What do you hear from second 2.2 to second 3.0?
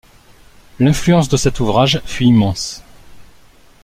immense.